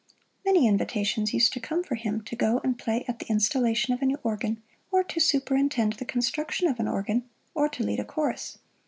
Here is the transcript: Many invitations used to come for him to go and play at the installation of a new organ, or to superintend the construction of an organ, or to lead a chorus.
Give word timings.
Many 0.43 0.65
invitations 0.67 1.31
used 1.31 1.53
to 1.53 1.59
come 1.59 1.83
for 1.83 1.93
him 1.93 2.21
to 2.23 2.35
go 2.35 2.57
and 2.63 2.75
play 2.75 3.05
at 3.07 3.19
the 3.19 3.27
installation 3.27 3.93
of 3.93 4.01
a 4.01 4.07
new 4.07 4.17
organ, 4.23 4.63
or 4.89 5.03
to 5.03 5.19
superintend 5.19 5.93
the 5.93 6.05
construction 6.05 6.67
of 6.67 6.79
an 6.79 6.87
organ, 6.87 7.29
or 7.53 7.69
to 7.69 7.83
lead 7.83 7.99
a 7.99 8.03
chorus. 8.03 8.57